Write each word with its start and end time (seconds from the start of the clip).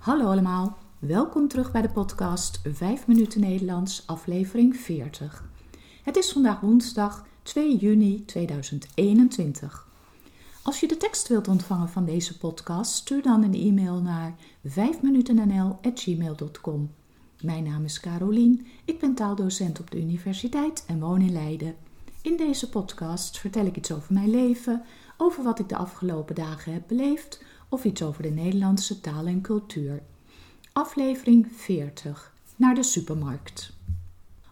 Hallo 0.00 0.30
allemaal, 0.30 0.78
welkom 0.98 1.48
terug 1.48 1.72
bij 1.72 1.82
de 1.82 1.88
podcast 1.88 2.60
5 2.64 3.06
minuten 3.06 3.40
Nederlands, 3.40 4.02
aflevering 4.06 4.76
40. 4.76 5.44
Het 6.02 6.16
is 6.16 6.32
vandaag 6.32 6.60
woensdag 6.60 7.26
2 7.42 7.76
juni 7.76 8.24
2021. 8.24 9.88
Als 10.62 10.80
je 10.80 10.88
de 10.88 10.96
tekst 10.96 11.28
wilt 11.28 11.48
ontvangen 11.48 11.88
van 11.88 12.04
deze 12.04 12.38
podcast, 12.38 12.92
stuur 12.92 13.22
dan 13.22 13.42
een 13.42 13.54
e-mail 13.54 14.00
naar 14.00 14.34
5minutennl.gmail.com. 14.68 16.90
Mijn 17.40 17.64
naam 17.64 17.84
is 17.84 18.00
Carolien, 18.00 18.66
ik 18.84 18.98
ben 18.98 19.14
taaldocent 19.14 19.80
op 19.80 19.90
de 19.90 20.00
universiteit 20.00 20.84
en 20.86 21.00
woon 21.00 21.20
in 21.20 21.32
Leiden. 21.32 21.74
In 22.22 22.36
deze 22.36 22.68
podcast 22.68 23.38
vertel 23.38 23.66
ik 23.66 23.76
iets 23.76 23.92
over 23.92 24.14
mijn 24.14 24.30
leven, 24.30 24.82
over 25.16 25.42
wat 25.42 25.58
ik 25.58 25.68
de 25.68 25.76
afgelopen 25.76 26.34
dagen 26.34 26.72
heb 26.72 26.82
beleefd 26.86 27.44
of 27.70 27.84
iets 27.84 28.02
over 28.02 28.22
de 28.22 28.30
Nederlandse 28.30 29.00
taal 29.00 29.26
en 29.26 29.40
cultuur. 29.40 30.02
Aflevering 30.72 31.46
40. 31.56 32.34
Naar 32.56 32.74
de 32.74 32.82
supermarkt. 32.82 33.72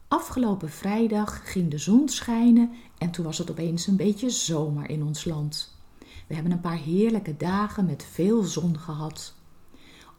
Afgelopen 0.09 0.71
vrijdag 0.71 1.53
ging 1.53 1.71
de 1.71 1.79
zon 1.79 2.09
schijnen 2.09 2.71
en 2.99 3.11
toen 3.11 3.25
was 3.25 3.39
het 3.39 3.51
opeens 3.51 3.87
een 3.87 3.97
beetje 3.97 4.31
zomer 4.31 4.91
in 4.91 5.03
ons 5.03 5.25
land. 5.25 5.77
We 6.27 6.35
hebben 6.35 6.53
een 6.53 6.61
paar 6.61 6.79
heerlijke 6.79 7.37
dagen 7.37 7.87
met 7.87 8.05
veel 8.05 8.43
zon 8.43 8.79
gehad. 8.79 9.35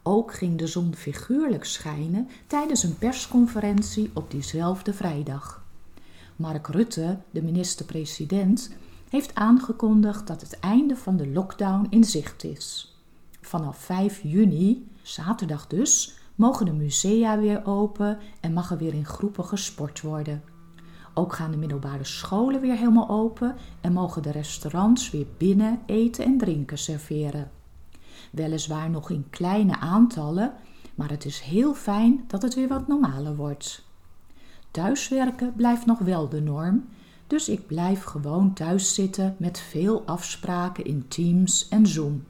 Ook 0.04 0.34
ging 0.34 0.58
de 0.58 0.68
zon 0.68 0.96
figuurlijk 0.96 1.66
schijnen 1.66 2.28
tijdens 2.48 2.84
een 2.84 2.98
persconferentie 2.98 4.12
op 4.14 4.32
diezelfde 4.32 4.94
vrijdag. 4.94 5.66
Mark 6.36 6.68
Rutte, 6.68 7.20
de 7.32 7.42
minister-president, 7.42 8.72
heeft 9.10 9.36
aangekondigd 9.36 10.28
dat 10.28 10.42
het 10.42 10.60
einde 10.60 10.96
van 10.96 11.18
de 11.18 11.28
lockdown 11.28 11.88
in 11.90 12.04
zicht 12.04 12.44
is. 12.44 12.96
Vanaf 13.42 13.78
5 13.78 14.22
juni, 14.24 14.88
zaterdag 15.02 15.68
dus, 15.68 16.18
mogen 16.36 16.66
de 16.66 16.74
musea 16.74 17.40
weer 17.40 17.66
open 17.66 18.18
en 18.40 18.54
mag 18.54 18.72
er 18.72 18.78
weer 18.78 18.94
in 18.94 19.06
groepen 19.06 19.46
gesport 19.46 20.02
worden. 20.02 20.44
Ook 21.14 21.34
gaan 21.34 21.52
de 21.52 21.58
middelbare 21.58 22.04
scholen 22.04 22.62
weer 22.62 22.76
helemaal 22.76 23.10
open 23.10 23.56
en 23.82 23.94
mogen 23.94 24.22
de 24.22 24.32
restaurants 24.32 25.10
weer 25.10 25.26
binnen 25.38 25.80
eten 25.86 26.26
en 26.26 26.38
drinken 26.38 26.78
serveren. 26.78 27.52
Weliswaar 28.32 28.90
nog 28.90 29.10
in 29.10 29.28
kleine 29.30 29.80
aantallen, 29.80 30.54
maar 30.96 31.10
het 31.10 31.26
is 31.26 31.40
heel 31.40 31.74
fijn 31.74 32.24
dat 32.28 32.42
het 32.42 32.56
weer 32.56 32.68
wat 32.68 32.88
normaler 32.88 33.36
wordt. 33.36 33.84
Thuiswerken 34.72 35.54
blijft 35.54 35.86
nog 35.86 36.00
wel 36.00 36.30
de 36.30 36.42
norm, 36.42 36.88
dus 37.30 37.50
ik 37.50 37.68
blijf 37.68 38.04
gewoon 38.04 38.54
thuis 38.54 38.94
zitten 38.94 39.36
met 39.38 39.60
veel 39.60 40.04
afspraken 40.06 40.86
in 40.86 41.08
Teams 41.08 41.68
en 41.68 41.88
Zoom. 41.88 42.24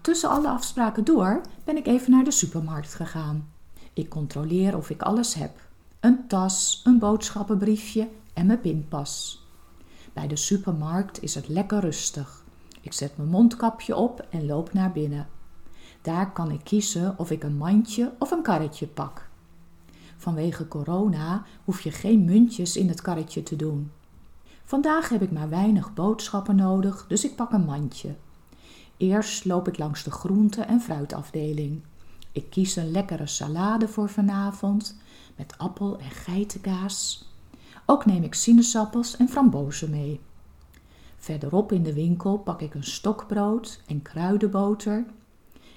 Tussen 0.00 0.30
alle 0.30 0.48
afspraken 0.48 1.04
door 1.04 1.40
ben 1.64 1.76
ik 1.76 1.86
even 1.86 2.10
naar 2.10 2.24
de 2.24 2.30
supermarkt 2.30 2.94
gegaan. 2.94 3.48
Ik 3.92 4.08
controleer 4.08 4.76
of 4.76 4.90
ik 4.90 5.02
alles 5.02 5.34
heb: 5.34 5.68
een 6.00 6.26
tas, 6.26 6.80
een 6.84 6.98
boodschappenbriefje 6.98 8.08
en 8.34 8.46
mijn 8.46 8.60
pinpas. 8.60 9.44
Bij 10.12 10.26
de 10.26 10.36
supermarkt 10.36 11.22
is 11.22 11.34
het 11.34 11.48
lekker 11.48 11.80
rustig. 11.80 12.44
Ik 12.80 12.92
zet 12.92 13.16
mijn 13.16 13.28
mondkapje 13.28 13.96
op 13.96 14.26
en 14.30 14.46
loop 14.46 14.72
naar 14.72 14.92
binnen. 14.92 15.28
Daar 16.02 16.32
kan 16.32 16.50
ik 16.50 16.64
kiezen 16.64 17.18
of 17.18 17.30
ik 17.30 17.42
een 17.42 17.56
mandje 17.56 18.12
of 18.18 18.30
een 18.30 18.42
karretje 18.42 18.86
pak. 18.86 19.29
Vanwege 20.20 20.68
corona 20.68 21.44
hoef 21.64 21.80
je 21.80 21.90
geen 21.90 22.24
muntjes 22.24 22.76
in 22.76 22.88
het 22.88 23.00
karretje 23.00 23.42
te 23.42 23.56
doen. 23.56 23.90
Vandaag 24.64 25.08
heb 25.08 25.22
ik 25.22 25.30
maar 25.30 25.48
weinig 25.48 25.94
boodschappen 25.94 26.56
nodig, 26.56 27.04
dus 27.08 27.24
ik 27.24 27.36
pak 27.36 27.52
een 27.52 27.64
mandje. 27.64 28.14
Eerst 28.96 29.44
loop 29.44 29.68
ik 29.68 29.78
langs 29.78 30.04
de 30.04 30.10
groente- 30.10 30.62
en 30.62 30.80
fruitafdeling. 30.80 31.82
Ik 32.32 32.50
kies 32.50 32.76
een 32.76 32.90
lekkere 32.90 33.26
salade 33.26 33.88
voor 33.88 34.08
vanavond 34.08 35.00
met 35.36 35.58
appel 35.58 35.98
en 35.98 36.10
geitenkaas. 36.10 37.28
Ook 37.86 38.06
neem 38.06 38.22
ik 38.22 38.34
sinaasappels 38.34 39.16
en 39.16 39.28
frambozen 39.28 39.90
mee. 39.90 40.20
Verderop 41.16 41.72
in 41.72 41.82
de 41.82 41.94
winkel 41.94 42.38
pak 42.38 42.60
ik 42.60 42.74
een 42.74 42.84
stokbrood 42.84 43.82
en 43.86 44.02
kruidenboter. 44.02 45.04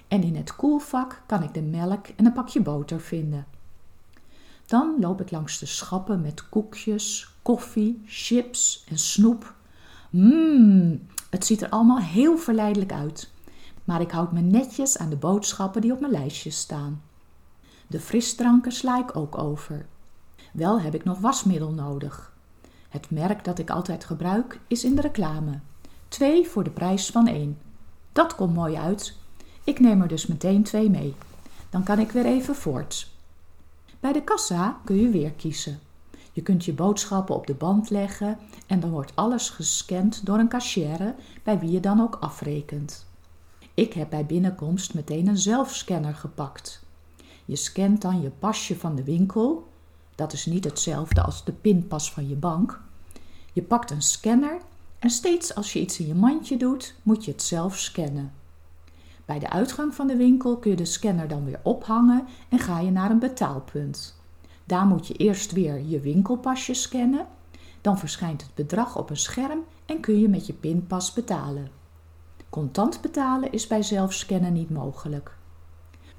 En 0.08 0.24
in 0.24 0.36
het 0.36 0.56
koelvak 0.56 1.24
kan 1.26 1.44
ik 1.44 1.54
de 1.54 1.62
melk 1.62 2.08
en 2.08 2.26
een 2.26 2.34
pakje 2.34 2.62
boter 2.62 3.00
vinden. 3.00 3.46
Dan 4.74 4.96
loop 5.00 5.22
ik 5.22 5.32
langs 5.32 5.60
de 5.60 5.66
schappen 5.66 6.22
met 6.22 6.50
koekjes, 6.50 7.34
koffie, 7.42 8.04
chips 8.06 8.86
en 8.90 8.98
snoep. 8.98 9.54
Mmm, 10.10 11.08
het 11.30 11.46
ziet 11.46 11.62
er 11.62 11.70
allemaal 11.70 12.00
heel 12.00 12.38
verleidelijk 12.38 12.92
uit. 12.92 13.32
Maar 13.84 14.02
ik 14.02 14.12
houd 14.12 14.32
me 14.32 14.42
netjes 14.42 14.98
aan 14.98 15.10
de 15.10 15.16
boodschappen 15.16 15.82
die 15.82 15.92
op 15.92 16.00
mijn 16.00 16.12
lijstje 16.12 16.50
staan. 16.50 17.02
De 17.88 18.00
frisdranken 18.00 18.72
sla 18.72 19.00
ik 19.00 19.16
ook 19.16 19.38
over. 19.38 19.86
Wel 20.54 20.82
heb 20.82 20.96
ik 20.96 21.04
nog 21.04 21.20
wasmiddel 21.20 21.72
nodig. 21.72 22.34
Het 22.90 23.10
merk 23.10 23.44
dat 23.44 23.60
ik 23.60 23.70
altijd 23.70 24.06
gebruik 24.06 24.60
is 24.68 24.84
in 24.84 24.96
de 24.96 25.02
reclame. 25.02 25.60
Twee 26.08 26.48
voor 26.48 26.64
de 26.64 26.70
prijs 26.70 27.10
van 27.10 27.28
één. 27.28 27.58
Dat 28.12 28.36
komt 28.36 28.54
mooi 28.54 28.76
uit. 28.76 29.18
Ik 29.64 29.80
neem 29.80 30.02
er 30.02 30.08
dus 30.08 30.28
meteen 30.28 30.64
twee 30.64 30.90
mee. 30.90 31.16
Dan 31.70 31.84
kan 31.84 32.00
ik 32.00 32.12
weer 32.12 32.26
even 32.26 32.56
voort. 32.56 33.13
Bij 34.04 34.14
de 34.14 34.24
kassa 34.24 34.80
kun 34.84 34.96
je 34.96 35.10
weer 35.10 35.32
kiezen. 35.32 35.80
Je 36.32 36.42
kunt 36.42 36.66
je 36.66 36.74
boodschappen 36.74 37.36
op 37.36 37.48
de 37.48 37.54
band 37.54 37.90
leggen 37.90 38.38
en 38.68 38.80
dan 38.80 38.90
wordt 38.90 39.16
alles 39.16 39.50
gescand 39.50 40.26
door 40.26 40.40
een 40.40 40.48
cashier 40.48 41.16
bij 41.44 41.60
wie 41.60 41.72
je 41.72 41.80
dan 41.80 42.02
ook 42.02 42.18
afrekent. 42.20 43.06
Ik 43.74 43.94
heb 43.94 44.10
bij 44.10 44.26
binnenkomst 44.26 44.94
meteen 44.94 45.28
een 45.28 45.38
zelfscanner 45.38 46.16
gepakt. 46.16 46.86
Je 47.46 47.56
scant 47.56 48.02
dan 48.02 48.22
je 48.22 48.30
pasje 48.30 48.78
van 48.78 48.96
de 48.96 49.04
winkel. 49.04 49.68
Dat 50.16 50.34
is 50.34 50.46
niet 50.46 50.64
hetzelfde 50.64 51.22
als 51.22 51.44
de 51.44 51.54
pinpas 51.54 52.12
van 52.12 52.28
je 52.28 52.36
bank. 52.36 52.82
Je 53.54 53.62
pakt 53.62 53.92
een 53.92 54.02
scanner 54.02 54.62
en 55.00 55.10
steeds 55.10 55.56
als 55.56 55.74
je 55.74 55.80
iets 55.80 56.00
in 56.00 56.08
je 56.08 56.16
mandje 56.16 56.58
doet, 56.58 56.96
moet 57.04 57.26
je 57.26 57.32
het 57.32 57.44
zelf 57.44 57.78
scannen. 57.78 58.43
Bij 59.26 59.40
de 59.40 59.50
uitgang 59.50 59.94
van 59.94 60.08
de 60.08 60.16
winkel 60.16 60.58
kun 60.58 60.72
je 60.72 60.78
de 60.78 60.86
scanner 60.86 61.28
dan 61.28 61.46
weer 61.46 61.60
ophangen 61.64 62.26
en 62.50 62.60
ga 62.60 62.80
je 62.80 62.92
naar 62.92 63.12
een 63.12 63.20
betaalpunt. 63.20 64.22
Daar 64.66 64.86
moet 64.86 65.08
je 65.08 65.14
eerst 65.14 65.52
weer 65.52 65.82
je 65.82 66.00
winkelpasje 66.00 66.74
scannen. 66.74 67.26
Dan 67.82 67.98
verschijnt 67.98 68.42
het 68.42 68.54
bedrag 68.56 68.98
op 68.98 69.10
een 69.10 69.18
scherm 69.18 69.60
en 69.86 70.00
kun 70.00 70.20
je 70.20 70.30
met 70.30 70.48
je 70.48 70.54
pinpas 70.54 71.14
betalen. 71.14 71.68
Contant 72.50 73.02
betalen 73.02 73.52
is 73.52 73.68
bij 73.68 73.84
zelfscannen 73.84 74.54
niet 74.54 74.70
mogelijk. 74.70 75.36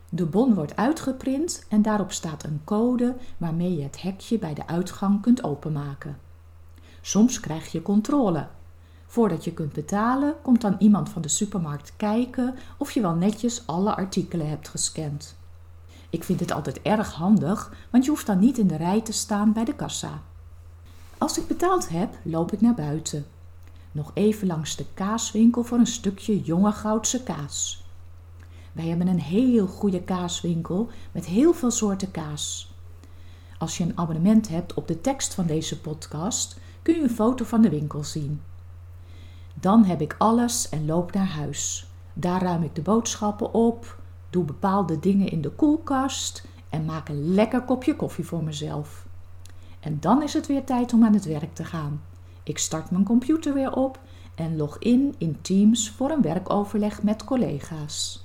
De 0.09 0.26
bon 0.26 0.54
wordt 0.54 0.76
uitgeprint 0.76 1.66
en 1.69 1.82
daarop 1.82 2.12
staat 2.12 2.44
een 2.44 2.60
code 2.65 3.16
waarmee 3.36 3.76
je 3.76 3.82
het 3.82 4.03
hekje 4.03 4.38
bij 4.38 4.54
de 4.54 4.66
uitgang 4.66 5.22
kunt 5.22 5.44
openmaken. 5.44 6.19
Soms 7.00 7.41
krijg 7.41 7.72
je 7.72 7.82
controle. 7.82 8.47
Voordat 9.14 9.44
je 9.44 9.52
kunt 9.52 9.72
betalen, 9.72 10.34
komt 10.42 10.60
dan 10.60 10.76
iemand 10.78 11.08
van 11.08 11.22
de 11.22 11.28
supermarkt 11.28 11.92
kijken 11.97 12.54
of 12.78 12.91
je 12.91 13.00
wel 13.00 13.14
netjes 13.14 13.66
alle 13.66 13.94
artikelen 13.94 14.48
hebt 14.48 14.69
gescand. 14.69 15.36
Ik 16.10 16.25
vind 16.25 16.38
dit 16.38 16.52
altijd 16.52 16.82
erg 16.82 17.12
handig, 17.12 17.72
want 17.91 18.04
je 18.04 18.10
hoeft 18.10 18.26
dan 18.26 18.38
niet 18.38 18.58
in 18.58 18.66
de 18.66 18.76
rij 18.76 19.03
te 19.03 19.12
staan 19.12 19.53
bij 19.53 19.64
de 19.64 19.74
kassa. 19.74 20.22
Als 21.19 21.38
ik 21.38 21.47
betaald 21.47 21.88
heb, 21.88 22.19
loop 22.22 22.53
ik 22.53 22.60
naar 22.60 22.74
buiten. 22.74 23.26
Nog 23.92 24.10
even 24.14 24.47
langs 24.47 24.76
de 24.76 24.84
kaaswinkel 24.94 25.64
voor 25.64 25.78
een 25.78 25.86
stukje 25.86 26.41
jonge 26.41 26.72
goudse 26.72 27.22
kaas. 27.22 27.84
Wij 28.72 28.86
hebben 28.86 29.06
een 29.06 29.20
heel 29.20 29.66
goede 29.66 30.03
kaaswinkel 30.03 30.88
met 31.12 31.26
heel 31.26 31.53
veel 31.53 31.70
soorten 31.70 32.10
kaas. 32.10 32.74
Als 33.58 33.78
je 33.78 33.84
een 33.84 33.98
abonnement 33.98 34.48
hebt 34.48 34.74
op 34.74 34.88
de 34.88 35.00
tekst 35.00 35.34
van 35.34 35.47
deze 35.47 35.80
podcast, 35.80 36.58
kun 36.82 36.94
je 36.94 37.03
een 37.03 37.10
foto 37.10 37.44
van 37.44 37.62
de 37.62 37.70
winkel 37.70 38.04
zien. 38.04 38.41
Dan 39.54 39.84
heb 39.84 40.01
ik 40.01 40.15
alles 40.18 40.68
en 40.68 40.86
loop 40.86 41.12
naar 41.12 41.27
huis. 41.28 41.86
Daar 42.12 42.42
ruim 42.42 42.62
ik 42.62 42.74
de 42.74 42.83
boodschappen 42.83 43.54
op, 43.54 43.98
doe 44.30 44.45
bepaalde 44.45 44.98
dingen 44.98 45.28
in 45.28 45.41
de 45.41 45.51
koelkast 45.51 46.47
en 46.68 46.84
maak 46.84 47.09
een 47.09 47.34
lekker 47.34 47.62
kopje 47.62 47.97
koffie 47.97 48.24
voor 48.24 48.45
mezelf. 48.45 49.06
En 49.80 49.97
dan 50.01 50.22
is 50.22 50.33
het 50.33 50.47
weer 50.47 50.65
tijd 50.65 50.92
om 50.92 51.04
aan 51.04 51.15
het 51.15 51.24
werk 51.24 51.54
te 51.54 51.65
gaan. 51.65 52.03
Ik 52.42 52.59
start 52.59 52.91
mijn 52.91 53.04
computer 53.04 53.54
weer 53.54 53.72
op 53.72 53.98
en 54.34 54.56
log 54.56 54.78
in 54.78 55.15
in 55.18 55.39
Teams 55.41 55.91
voor 55.91 56.10
een 56.10 56.22
werkoverleg 56.22 57.03
met 57.03 57.24
collega's. 57.24 58.24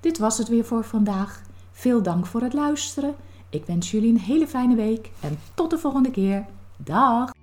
Dit 0.00 0.18
was 0.18 0.38
het 0.38 0.48
weer 0.48 0.64
voor 0.64 0.84
vandaag. 0.84 1.42
Veel 1.72 2.02
dank 2.02 2.26
voor 2.26 2.42
het 2.42 2.52
luisteren. 2.52 3.14
Ik 3.48 3.64
wens 3.64 3.90
jullie 3.90 4.10
een 4.10 4.20
hele 4.20 4.46
fijne 4.46 4.74
week 4.74 5.10
en 5.20 5.38
tot 5.54 5.70
de 5.70 5.78
volgende 5.78 6.10
keer. 6.10 6.46
Dag! 6.76 7.33